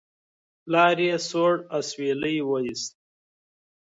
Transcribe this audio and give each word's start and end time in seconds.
پلار 0.63 0.97
یې 1.07 1.15
سوړ 1.27 1.53
اسویلی 1.77 2.35
وایست. 2.49 2.91